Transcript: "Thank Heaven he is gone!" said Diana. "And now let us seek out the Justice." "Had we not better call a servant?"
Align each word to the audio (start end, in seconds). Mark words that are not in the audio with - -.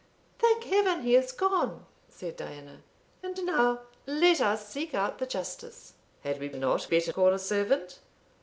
"Thank 0.39 0.63
Heaven 0.63 1.03
he 1.03 1.15
is 1.15 1.31
gone!" 1.31 1.85
said 2.09 2.35
Diana. 2.35 2.81
"And 3.21 3.45
now 3.45 3.81
let 4.07 4.41
us 4.41 4.67
seek 4.67 4.95
out 4.95 5.19
the 5.19 5.27
Justice." 5.27 5.93
"Had 6.23 6.39
we 6.39 6.49
not 6.49 6.89
better 6.89 7.13
call 7.13 7.31
a 7.33 7.37
servant?" 7.37 7.99